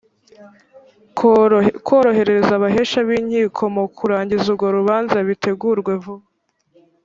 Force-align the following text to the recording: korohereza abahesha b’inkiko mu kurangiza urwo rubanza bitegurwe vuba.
korohereza 1.87 2.51
abahesha 2.55 2.99
b’inkiko 3.07 3.63
mu 3.75 3.83
kurangiza 3.97 4.45
urwo 4.51 4.67
rubanza 4.77 5.17
bitegurwe 5.27 5.93
vuba. 6.03 6.25